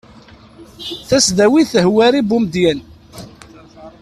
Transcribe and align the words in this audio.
tasdawit 1.07 1.71
hwari 1.89 2.19
bumedyen 2.27 2.79